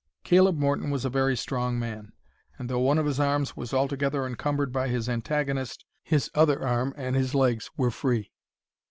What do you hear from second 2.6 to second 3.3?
though one of his